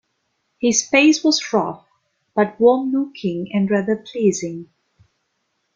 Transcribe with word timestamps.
His 0.59 0.83
face 0.89 1.23
was 1.23 1.53
rough, 1.53 1.85
but 2.35 2.59
warm-looking 2.59 3.49
and 3.53 3.69
rather 3.69 3.95
pleasing. 3.97 4.71